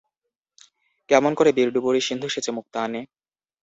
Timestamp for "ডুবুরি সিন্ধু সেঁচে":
1.73-2.51